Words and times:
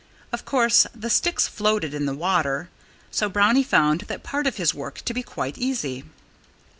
Of 0.33 0.45
course, 0.45 0.87
the 0.95 1.11
sticks 1.11 1.47
floated 1.47 1.93
in 1.93 2.07
the 2.07 2.15
water; 2.15 2.69
so 3.11 3.29
Brownie 3.29 3.61
found 3.61 4.01
that 4.07 4.23
part 4.23 4.47
of 4.47 4.57
his 4.57 4.73
work 4.73 4.95
to 5.05 5.13
be 5.13 5.21
quite 5.21 5.59
easy. 5.59 6.05